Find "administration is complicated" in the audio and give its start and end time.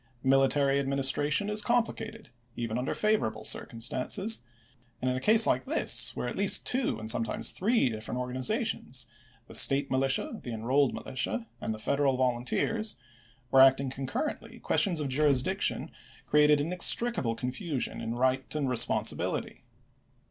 0.79-2.29